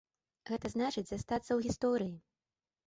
Гэта 0.49 0.71
значыць, 0.75 1.05
застацца 1.11 1.49
ў 1.53 1.59
гісторыі. 1.69 2.15